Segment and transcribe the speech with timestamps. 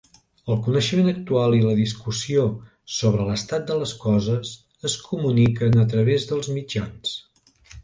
[0.53, 2.45] El coneixement actual i la discussió
[2.95, 4.55] sobre l'estat de les coses
[4.91, 7.17] es comuniquen a través dels mitjans.